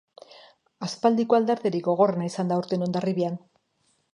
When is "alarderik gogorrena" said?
1.39-2.31